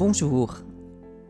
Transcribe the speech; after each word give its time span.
Bonjour, 0.00 0.54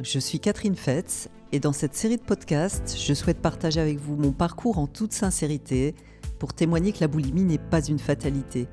je 0.00 0.20
suis 0.20 0.38
Catherine 0.38 0.76
Fetz 0.76 1.28
et 1.50 1.58
dans 1.58 1.72
cette 1.72 1.96
série 1.96 2.18
de 2.18 2.22
podcasts, 2.22 2.96
je 2.96 3.14
souhaite 3.14 3.42
partager 3.42 3.80
avec 3.80 3.98
vous 3.98 4.14
mon 4.14 4.30
parcours 4.30 4.78
en 4.78 4.86
toute 4.86 5.12
sincérité 5.12 5.96
pour 6.38 6.52
témoigner 6.54 6.92
que 6.92 7.00
la 7.00 7.08
boulimie 7.08 7.42
n'est 7.42 7.58
pas 7.58 7.84
une 7.84 7.98
fatalité. 7.98 8.68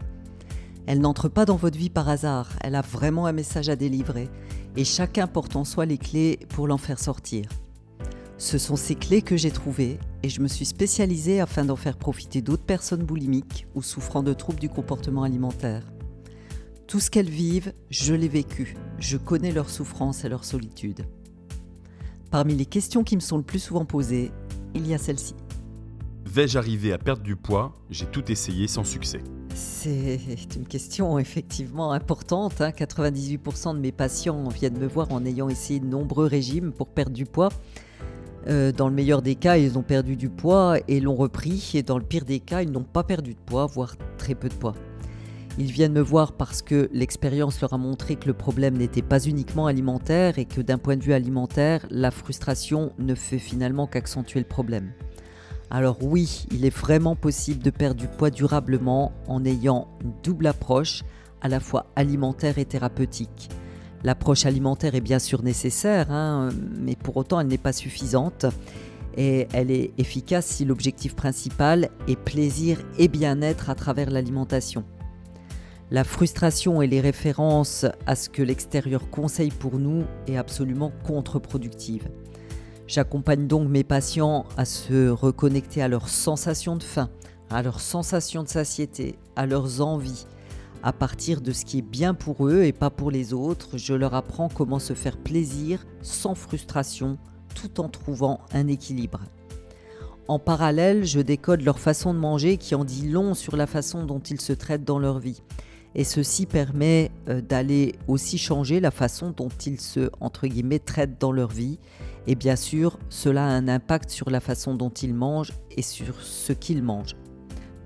Elle 0.86 1.02
n'entre 1.02 1.29
pas 1.29 1.46
dans 1.46 1.55
votre 1.55 1.79
vie 1.79 1.89
par 1.89 2.10
hasard, 2.10 2.52
elle 2.62 2.75
a 2.75 2.81
vraiment 2.81 3.25
un 3.25 3.31
message 3.31 3.70
à 3.70 3.76
délivrer 3.76 4.29
et 4.76 4.86
chacun 4.86 5.26
porte 5.26 5.56
en 5.56 5.63
soi 5.63 5.88
les 5.88 5.98
clés 5.98 6.38
pour 6.50 6.68
l'en 6.68 6.78
faire 6.78 7.00
sortir. 7.00 7.50
Ce 8.38 8.60
sont 8.60 8.76
ces 8.76 8.94
clés 8.94 9.24
que 9.24 9.36
j'ai 9.36 9.50
trouvées 9.50 9.98
et 10.22 10.29
je 10.29 10.42
me 10.42 10.48
suis 10.48 10.66
spécialisée 10.66 11.42
afin 11.42 11.66
d'en 11.66 11.76
faire 11.76 11.98
profiter 11.98 12.44
d'autres 12.44 12.66
personnes 12.68 13.04
boulimiques 13.04 13.66
ou 13.74 13.82
souffrant 13.82 14.22
de 14.22 14.34
troubles 14.34 14.60
du 14.60 14.70
comportement 14.70 15.24
alimentaire. 15.24 15.82
Tout 16.88 17.02
ce 17.02 17.12
qu'elles 17.12 17.30
vivent, 17.30 17.73
je 17.90 18.13
l'ai 18.13 18.30
vécu. 18.30 18.77
Je 18.98 19.17
connais 19.17 19.52
leur 19.52 19.70
souffrance 19.70 20.23
et 20.23 20.30
leur 20.30 20.46
solitude. 20.46 21.02
Parmi 22.32 22.55
les 22.55 22.66
questions 22.66 23.04
qui 23.04 23.18
me 23.18 23.22
sont 23.22 23.36
le 23.36 23.44
plus 23.44 23.60
souvent 23.60 23.84
posées, 23.84 24.32
il 24.73 24.88
y 24.88 24.94
a 24.94 24.98
celle-ci. 24.98 25.36
Vais-je 26.26 26.58
arriver 26.58 26.94
à 26.94 26.98
perdre 26.98 27.23
du 27.23 27.36
poids? 27.36 27.73
J'ai 27.90 28.05
tout 28.05 28.32
essayé 28.32 28.68
sans 28.68 28.86
succès. 28.86 29.22
C'est 29.54 30.55
une 30.55 30.66
question 30.66 31.20
effectivement 31.20 31.91
importante. 31.91 32.54
98% 32.54 33.68
hein. 33.68 33.74
de 33.74 33.80
mes 33.80 33.91
patients 33.91 34.48
viennent 34.48 34.77
me 34.77 34.88
voir 34.88 35.12
en 35.12 35.26
ayant 35.26 35.49
essayé 35.49 35.82
de 35.82 35.88
nombreux 35.88 36.27
régimes 36.27 36.72
pour 36.72 36.88
perdre 36.88 37.12
du 37.12 37.26
poids. 37.26 37.49
Euh, 38.48 38.72
dans 38.72 38.88
le 38.88 38.96
meilleur 38.96 39.22
des 39.22 39.35
cas, 39.35 39.58
ils 39.58 39.77
ont 39.77 39.84
perdu 39.84 40.16
du 40.16 40.30
poids 40.30 40.77
et 40.88 41.02
l'ont 41.02 41.16
repris. 41.16 41.72
Et 41.74 41.84
dans 41.84 41.98
le 41.98 42.05
pire 42.05 42.24
des 42.24 42.40
cas, 42.40 42.62
ils 42.62 42.72
n'ont 42.72 42.84
pas 42.85 43.04
perdu 43.04 43.34
de 43.34 43.40
poids, 43.40 43.66
voire 43.66 43.96
très 44.18 44.35
peu 44.35 44.48
de 44.48 44.54
poids. 44.54 44.74
Ils 45.60 45.72
viennent 45.72 45.94
me 45.94 46.02
voir 46.02 46.34
parce 46.34 46.62
que 46.62 46.88
l'expérience 46.94 47.62
leur 47.62 47.74
a 47.74 47.78
montré 47.80 48.16
que 48.16 48.28
le 48.28 48.36
problème 48.36 48.78
n'était 48.78 49.02
pas 49.02 49.20
uniquement 49.20 49.66
alimentaire 49.66 50.38
et 50.38 50.46
que 50.46 50.62
d'un 50.62 50.78
point 50.78 50.98
de 50.98 51.04
vue 51.04 51.14
alimentaire, 51.14 51.88
la 51.90 52.12
frustration 52.12 52.91
ne 52.99 53.16
fait 53.16 53.40
finalement 53.40 53.88
qu'accentuer 53.88 54.40
le 54.40 54.46
problème. 54.46 54.91
Alors 55.72 55.98
oui, 56.04 56.46
il 56.52 56.64
est 56.64 56.76
vraiment 56.76 57.16
possible 57.16 57.64
de 57.64 57.72
perdre 57.72 57.99
du 57.99 58.08
poids 58.08 58.30
durablement 58.30 59.12
en 59.27 59.44
ayant 59.46 59.88
une 60.04 60.14
double 60.24 60.46
approche, 60.46 61.04
à 61.41 61.49
la 61.49 61.60
fois 61.60 61.88
alimentaire 61.96 62.60
et 62.60 62.66
thérapeutique. 62.66 63.49
L'approche 64.03 64.45
alimentaire 64.45 64.94
est 64.94 65.02
bien 65.02 65.19
sûr 65.19 65.42
nécessaire, 65.44 66.11
hein, 66.11 66.49
mais 66.80 66.95
pour 66.95 67.17
autant 67.17 67.39
elle 67.39 67.47
n'est 67.47 67.58
pas 67.58 67.73
suffisante 67.73 68.45
et 69.17 69.47
elle 69.53 69.71
est 69.71 69.92
efficace 69.97 70.45
si 70.45 70.66
l'objectif 70.66 71.16
principal 71.16 71.89
est 72.08 72.16
plaisir 72.16 72.77
et 72.99 73.08
bien-être 73.08 73.71
à 73.71 73.75
travers 73.75 74.11
l'alimentation. 74.11 74.83
La 75.89 76.03
frustration 76.03 76.81
et 76.81 76.88
les 76.88 76.99
références 76.99 77.85
à 78.05 78.16
ce 78.17 78.27
que 78.27 78.41
l'extérieur 78.41 79.09
conseille 79.09 79.52
pour 79.52 79.80
nous 79.80 80.03
est 80.27 80.35
absolument 80.35 80.91
contre-productive. 81.05 82.09
J'accompagne 82.88 83.47
donc 83.47 83.69
mes 83.69 83.85
patients 83.85 84.45
à 84.58 84.65
se 84.65 85.08
reconnecter 85.08 85.81
à 85.81 85.88
leurs 85.88 86.09
sensations 86.09 86.75
de 86.75 86.83
faim, 86.83 87.09
à 87.49 87.63
leurs 87.63 87.80
sensations 87.80 88.43
de 88.43 88.49
satiété, 88.49 89.17
à 89.38 89.45
leurs 89.45 89.80
envies. 89.80 90.25
À 90.83 90.91
partir 90.91 91.39
de 91.39 91.53
ce 91.53 91.63
qui 91.63 91.77
est 91.77 91.89
bien 91.89 92.13
pour 92.13 92.47
eux 92.49 92.63
et 92.63 92.73
pas 92.73 92.89
pour 92.89 93.09
les 93.09 93.33
autres, 93.33 93.77
je 93.77 93.93
leur 93.93 94.13
apprends 94.13 94.49
comment 94.49 94.80
se 94.80 94.93
faire 94.93 95.15
plaisir 95.15 95.85
sans 96.02 96.35
frustration 96.35 97.17
tout 97.55 97.80
en 97.80 97.88
trouvant 97.88 98.41
un 98.52 98.67
équilibre. 98.67 99.21
En 100.27 100.38
parallèle, 100.38 101.05
je 101.05 101.21
décode 101.21 101.61
leur 101.61 101.80
façon 101.80 102.13
de 102.13 102.19
manger 102.19 102.58
qui 102.58 102.75
en 102.75 102.83
dit 102.83 103.08
long 103.08 103.33
sur 103.33 103.55
la 103.55 103.67
façon 103.67 104.03
dont 104.03 104.19
ils 104.19 104.41
se 104.41 104.52
traitent 104.52 104.83
dans 104.83 104.99
leur 104.99 105.19
vie 105.19 105.41
et 105.97 106.03
ceci 106.03 106.45
permet 106.45 107.11
euh, 107.27 107.41
d'aller 107.41 107.95
aussi 108.07 108.37
changer 108.37 108.79
la 108.79 108.91
façon 108.91 109.33
dont 109.35 109.49
ils 109.65 109.81
se 109.81 110.09
entre 110.21 110.47
guillemets 110.47 110.79
traitent 110.79 111.19
dans 111.19 111.31
leur 111.31 111.49
vie 111.49 111.79
et 112.27 112.35
bien 112.35 112.55
sûr 112.55 112.99
cela 113.09 113.45
a 113.45 113.49
un 113.49 113.67
impact 113.67 114.11
sur 114.11 114.29
la 114.29 114.39
façon 114.39 114.75
dont 114.75 114.91
ils 114.91 115.13
mangent 115.13 115.53
et 115.75 115.81
sur 115.81 116.21
ce 116.21 116.53
qu'ils 116.53 116.83
mangent. 116.83 117.15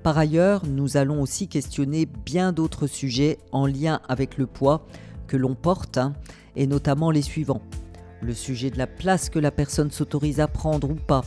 Par 0.03 0.17
ailleurs, 0.17 0.65
nous 0.65 0.97
allons 0.97 1.21
aussi 1.21 1.47
questionner 1.47 2.07
bien 2.25 2.51
d'autres 2.51 2.87
sujets 2.87 3.37
en 3.51 3.65
lien 3.67 4.01
avec 4.09 4.37
le 4.37 4.47
poids 4.47 4.85
que 5.27 5.37
l'on 5.37 5.55
porte 5.55 5.97
hein, 5.97 6.13
et 6.55 6.67
notamment 6.67 7.11
les 7.11 7.21
suivants. 7.21 7.61
Le 8.21 8.33
sujet 8.33 8.71
de 8.71 8.77
la 8.77 8.87
place 8.87 9.29
que 9.29 9.39
la 9.39 9.51
personne 9.51 9.91
s'autorise 9.91 10.39
à 10.39 10.47
prendre 10.47 10.89
ou 10.89 10.95
pas, 10.95 11.23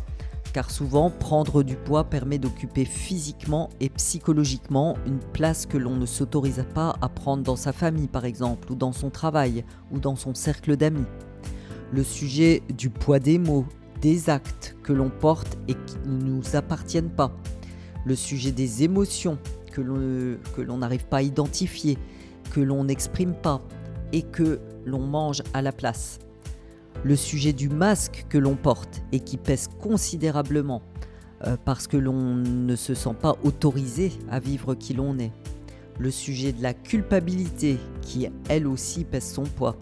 car 0.55 0.71
souvent 0.71 1.11
prendre 1.11 1.65
du 1.65 1.75
poids 1.75 2.05
permet 2.05 2.39
d'occuper 2.39 2.85
physiquement 2.85 3.71
et 3.81 3.89
psychologiquement 3.89 4.97
une 5.05 5.19
place 5.19 5.67
que 5.67 5.77
l'on 5.77 5.97
ne 5.97 6.07
s'autorise 6.07 6.65
pas 6.75 6.95
à 7.03 7.09
prendre 7.09 7.43
dans 7.43 7.57
sa 7.57 7.73
famille 7.73 8.07
par 8.07 8.25
exemple, 8.25 8.71
ou 8.71 8.77
dans 8.77 8.93
son 8.93 9.11
travail, 9.11 9.65
ou 9.91 9.99
dans 9.99 10.15
son 10.15 10.33
cercle 10.33 10.77
d'amis. 10.77 11.07
Le 11.93 12.05
sujet 12.05 12.63
du 12.73 12.89
poids 12.89 13.19
des 13.19 13.37
mots, 13.39 13.67
des 14.01 14.31
actes 14.31 14.77
que 14.85 14.93
l'on 14.93 15.11
porte 15.11 15.59
et 15.67 15.75
qui 15.75 15.97
ne 16.07 16.23
nous 16.23 16.55
appartiennent 16.55 17.11
pas. 17.11 17.33
Le 18.05 18.15
sujet 18.15 18.53
des 18.53 18.85
émotions 18.85 19.39
que 19.73 19.81
l'on 19.81 20.79
n'arrive 20.79 21.07
pas 21.07 21.17
à 21.17 21.23
identifier, 21.23 21.99
que 22.53 22.61
l'on 22.61 22.85
n'exprime 22.85 23.35
pas 23.35 23.61
et 24.13 24.23
que 24.23 24.61
l'on 24.85 25.01
mange 25.01 25.43
à 25.53 25.63
la 25.63 25.73
place 25.73 26.21
le 27.03 27.17
sujet 27.17 27.53
du 27.53 27.69
masque 27.69 28.27
que 28.29 28.39
l'on 28.39 28.55
porte 28.55 29.03
et 29.13 29.21
qui 29.21 29.37
pèse 29.37 29.69
considérablement 29.81 30.83
euh, 31.47 31.57
parce 31.65 31.87
que 31.87 31.97
l'on 31.97 32.35
ne 32.37 32.77
se 32.77 32.95
sent 32.95 33.15
pas 33.21 33.37
autorisé 33.43 34.13
à 34.31 34.39
vivre 34.41 34.75
qui 34.75 34.95
l'on 34.95 35.19
est. 35.19 35.33
Le 35.99 36.11
sujet 36.11 36.53
de 36.53 36.63
la 36.63 36.75
culpabilité 36.75 37.79
qui 38.03 38.29
elle 38.49 38.67
aussi 38.67 39.05
pèse 39.05 39.31
son 39.31 39.43
poids. 39.43 39.77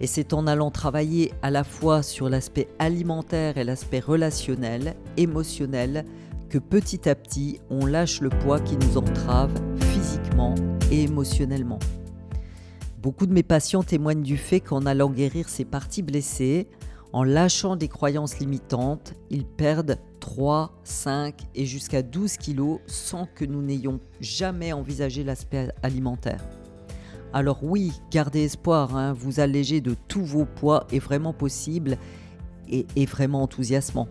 Et 0.00 0.06
c'est 0.06 0.32
en 0.32 0.46
allant 0.46 0.70
travailler 0.70 1.32
à 1.42 1.50
la 1.50 1.62
fois 1.62 2.02
sur 2.02 2.30
l'aspect 2.30 2.68
alimentaire 2.78 3.58
et 3.58 3.64
l'aspect 3.64 4.00
relationnel, 4.00 4.94
émotionnel, 5.18 6.06
que 6.48 6.58
petit 6.58 7.08
à 7.08 7.14
petit 7.14 7.60
on 7.68 7.84
lâche 7.84 8.20
le 8.20 8.30
poids 8.30 8.60
qui 8.60 8.76
nous 8.76 8.96
entrave 8.96 9.52
physiquement 9.92 10.54
et 10.90 11.02
émotionnellement. 11.02 11.78
Beaucoup 13.02 13.24
de 13.24 13.32
mes 13.32 13.42
patients 13.42 13.82
témoignent 13.82 14.22
du 14.22 14.36
fait 14.36 14.60
qu'en 14.60 14.84
allant 14.84 15.08
guérir 15.08 15.48
ces 15.48 15.64
parties 15.64 16.02
blessées, 16.02 16.68
en 17.14 17.24
lâchant 17.24 17.74
des 17.74 17.88
croyances 17.88 18.38
limitantes, 18.38 19.14
ils 19.30 19.46
perdent 19.46 19.96
3, 20.20 20.78
5 20.84 21.34
et 21.54 21.64
jusqu'à 21.64 22.02
12 22.02 22.36
kilos 22.36 22.78
sans 22.86 23.26
que 23.34 23.46
nous 23.46 23.62
n'ayons 23.62 24.00
jamais 24.20 24.74
envisagé 24.74 25.24
l'aspect 25.24 25.72
alimentaire. 25.82 26.46
Alors 27.32 27.64
oui, 27.64 27.90
gardez 28.10 28.44
espoir, 28.44 28.94
hein, 28.94 29.14
vous 29.14 29.40
alléger 29.40 29.80
de 29.80 29.96
tous 30.06 30.24
vos 30.24 30.44
poids 30.44 30.86
est 30.92 30.98
vraiment 30.98 31.32
possible 31.32 31.96
et 32.68 33.06
vraiment 33.06 33.42
enthousiasmant. 33.42 34.08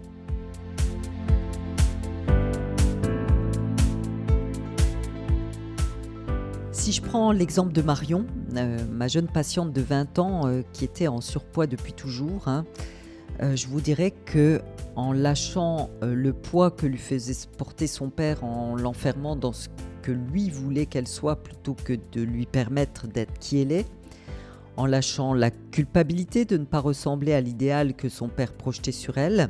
Si 6.80 6.94
je 6.94 7.02
prends 7.02 7.34
l'exemple 7.34 7.74
de 7.74 7.82
Marion, 7.82 8.26
euh, 8.56 8.78
ma 8.90 9.10
jeune 9.10 9.28
patiente 9.28 9.74
de 9.74 9.82
20 9.82 10.18
ans 10.18 10.48
euh, 10.48 10.62
qui 10.72 10.86
était 10.86 11.10
en 11.10 11.20
surpoids 11.20 11.68
depuis 11.68 11.92
toujours, 11.92 12.48
hein, 12.48 12.64
euh, 13.44 13.58
je 13.58 13.68
vous 13.68 13.82
dirais 13.82 14.12
que 14.12 14.62
en 14.96 15.12
lâchant 15.12 15.90
le 16.02 16.32
poids 16.32 16.72
que 16.72 16.86
lui 16.86 16.98
faisait 16.98 17.36
porter 17.58 17.86
son 17.86 18.10
père 18.10 18.46
en 18.46 18.78
l'enfermant 18.78 19.36
dans 19.36 19.52
ce 19.52 19.68
que 20.02 20.14
lui 20.14 20.50
voulait 20.50 20.86
qu'elle 20.86 21.08
soit 21.10 21.44
plutôt 21.44 21.74
que 21.74 22.00
de 22.14 22.22
lui 22.22 22.46
permettre 22.46 23.08
d'être 23.08 23.38
qui 23.40 23.60
elle 23.60 23.74
est, 23.74 23.86
en 24.78 24.86
lâchant 24.86 25.34
la 25.34 25.52
culpabilité 25.52 26.46
de 26.46 26.56
ne 26.56 26.66
pas 26.66 26.80
ressembler 26.80 27.34
à 27.34 27.42
l'idéal 27.42 27.94
que 27.94 28.08
son 28.08 28.30
père 28.30 28.54
projetait 28.54 28.94
sur 28.94 29.18
elle, 29.18 29.50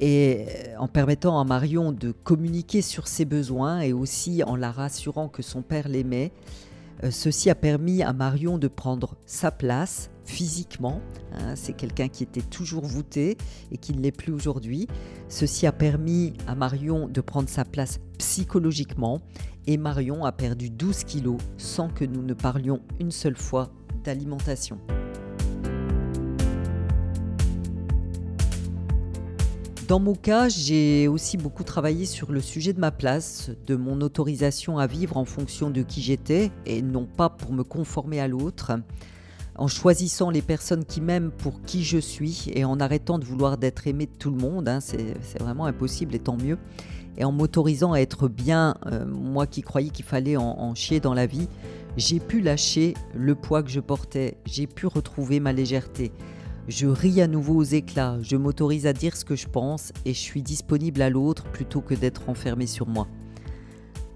et 0.00 0.46
en 0.78 0.88
permettant 0.88 1.40
à 1.40 1.44
Marion 1.44 1.92
de 1.92 2.12
communiquer 2.12 2.82
sur 2.82 3.08
ses 3.08 3.24
besoins 3.24 3.80
et 3.80 3.92
aussi 3.92 4.42
en 4.44 4.56
la 4.56 4.70
rassurant 4.70 5.28
que 5.28 5.42
son 5.42 5.62
père 5.62 5.88
l'aimait, 5.88 6.32
euh, 7.04 7.10
ceci 7.10 7.50
a 7.50 7.54
permis 7.54 8.02
à 8.02 8.12
Marion 8.12 8.58
de 8.58 8.68
prendre 8.68 9.16
sa 9.26 9.50
place 9.50 10.10
physiquement. 10.24 11.00
Hein, 11.32 11.54
c'est 11.56 11.72
quelqu'un 11.72 12.08
qui 12.08 12.22
était 12.22 12.42
toujours 12.42 12.84
voûté 12.84 13.36
et 13.70 13.78
qui 13.78 13.92
ne 13.92 14.00
l'est 14.00 14.12
plus 14.12 14.32
aujourd'hui. 14.32 14.88
Ceci 15.28 15.66
a 15.66 15.72
permis 15.72 16.34
à 16.46 16.54
Marion 16.54 17.08
de 17.08 17.20
prendre 17.20 17.48
sa 17.48 17.64
place 17.64 18.00
psychologiquement 18.18 19.20
et 19.66 19.76
Marion 19.76 20.24
a 20.24 20.32
perdu 20.32 20.70
12 20.70 21.04
kilos 21.04 21.38
sans 21.56 21.88
que 21.88 22.04
nous 22.04 22.22
ne 22.22 22.34
parlions 22.34 22.80
une 23.00 23.10
seule 23.10 23.36
fois 23.36 23.70
d'alimentation. 24.04 24.78
Dans 29.88 30.00
mon 30.00 30.14
cas, 30.14 30.50
j'ai 30.50 31.08
aussi 31.08 31.38
beaucoup 31.38 31.64
travaillé 31.64 32.04
sur 32.04 32.30
le 32.30 32.42
sujet 32.42 32.74
de 32.74 32.78
ma 32.78 32.90
place, 32.90 33.50
de 33.66 33.74
mon 33.74 34.02
autorisation 34.02 34.76
à 34.76 34.86
vivre 34.86 35.16
en 35.16 35.24
fonction 35.24 35.70
de 35.70 35.80
qui 35.80 36.02
j'étais 36.02 36.50
et 36.66 36.82
non 36.82 37.06
pas 37.06 37.30
pour 37.30 37.54
me 37.54 37.64
conformer 37.64 38.20
à 38.20 38.28
l'autre, 38.28 38.72
en 39.56 39.66
choisissant 39.66 40.28
les 40.28 40.42
personnes 40.42 40.84
qui 40.84 41.00
m'aiment 41.00 41.30
pour 41.30 41.62
qui 41.62 41.84
je 41.84 41.96
suis 41.96 42.50
et 42.52 42.66
en 42.66 42.80
arrêtant 42.80 43.18
de 43.18 43.24
vouloir 43.24 43.56
d'être 43.56 43.86
aimé 43.86 44.04
de 44.04 44.14
tout 44.14 44.28
le 44.28 44.36
monde, 44.36 44.68
hein, 44.68 44.80
c'est 44.80 45.16
vraiment 45.40 45.64
impossible 45.64 46.14
et 46.14 46.18
tant 46.18 46.36
mieux, 46.36 46.58
et 47.16 47.24
en 47.24 47.32
m'autorisant 47.32 47.94
à 47.94 48.00
être 48.00 48.28
bien, 48.28 48.74
euh, 48.92 49.06
moi 49.06 49.46
qui 49.46 49.62
croyais 49.62 49.88
qu'il 49.88 50.04
fallait 50.04 50.36
en, 50.36 50.74
chier 50.74 51.00
dans 51.00 51.14
la 51.14 51.24
vie, 51.24 51.48
j'ai 51.96 52.20
pu 52.20 52.42
lâcher 52.42 52.92
le 53.14 53.34
poids 53.34 53.62
que 53.62 53.70
je 53.70 53.80
portais, 53.80 54.36
j'ai 54.44 54.66
pu 54.66 54.86
retrouver 54.86 55.40
ma 55.40 55.54
légèreté. 55.54 56.12
Je 56.68 56.86
ris 56.86 57.22
à 57.22 57.26
nouveau 57.26 57.54
aux 57.54 57.62
éclats, 57.64 58.18
je 58.20 58.36
m'autorise 58.36 58.86
à 58.86 58.92
dire 58.92 59.16
ce 59.16 59.24
que 59.24 59.36
je 59.36 59.48
pense 59.48 59.90
et 60.04 60.12
je 60.12 60.18
suis 60.18 60.42
disponible 60.42 61.00
à 61.00 61.08
l'autre 61.08 61.44
plutôt 61.44 61.80
que 61.80 61.94
d'être 61.94 62.28
enfermé 62.28 62.66
sur 62.66 62.86
moi. 62.86 63.08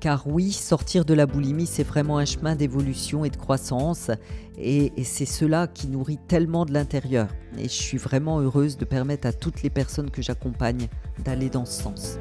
Car 0.00 0.26
oui, 0.26 0.52
sortir 0.52 1.06
de 1.06 1.14
la 1.14 1.25
boulimie, 1.25 1.64
c'est 1.64 1.82
vraiment 1.82 2.19
un 2.19 2.26
chemin 2.26 2.54
d'évolution 2.54 3.25
et 3.25 3.31
de 3.31 3.37
croissance, 3.37 4.10
et, 4.58 4.93
et 4.99 5.04
c'est 5.04 5.25
cela 5.25 5.66
qui 5.66 5.87
nourrit 5.88 6.19
tellement 6.28 6.66
de 6.66 6.75
l'intérieur. 6.75 7.28
Et 7.56 7.64
je 7.64 7.69
suis 7.69 7.99
vraiment 7.99 8.40
heureuse 8.40 8.76
de 8.76 8.84
permettre 8.84 9.26
à 9.26 9.32
toutes 9.32 9.62
les 9.62 9.70
personnes 9.70 10.10
que 10.10 10.20
j'accompagne 10.20 10.88
d'aller 11.25 11.49
dans 11.49 11.64
ce 11.64 11.82
sens. 11.84 12.19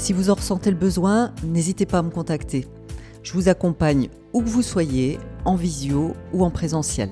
Si 0.00 0.14
vous 0.14 0.30
en 0.30 0.34
ressentez 0.34 0.70
le 0.70 0.78
besoin, 0.78 1.30
n'hésitez 1.44 1.84
pas 1.84 1.98
à 1.98 2.02
me 2.02 2.08
contacter. 2.08 2.66
Je 3.22 3.34
vous 3.34 3.50
accompagne 3.50 4.08
où 4.32 4.40
que 4.40 4.48
vous 4.48 4.62
soyez, 4.62 5.18
en 5.44 5.56
visio 5.56 6.14
ou 6.32 6.42
en 6.42 6.50
présentiel. 6.50 7.10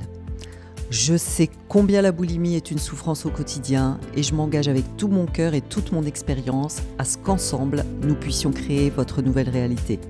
Je 0.89 1.19
sais 1.19 1.51
combien 1.69 2.01
la 2.01 2.13
boulimie 2.13 2.57
est 2.57 2.71
une 2.71 2.79
souffrance 2.79 3.27
au 3.27 3.29
quotidien 3.29 4.01
et 4.17 4.23
je 4.23 4.35
m'engage 4.35 4.69
avec 4.69 4.97
tout 4.97 5.09
mon 5.09 5.27
cœur 5.27 5.53
et 5.53 5.61
toute 5.61 5.93
mon 5.93 6.05
expérience 6.05 6.79
à 6.99 7.05
ce 7.05 7.19
qu'ensemble, 7.19 7.85
nous 8.01 8.15
puissions 8.15 8.53
créer 8.53 8.89
votre 8.89 9.21
nouvelle 9.21 9.51
réalité. 9.51 10.01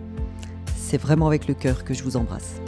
C'est 0.77 0.99
vraiment 0.99 1.27
avec 1.27 1.49
le 1.49 1.55
cœur 1.55 1.83
que 1.83 1.95
je 1.95 2.05
vous 2.05 2.17
embrasse. 2.17 2.61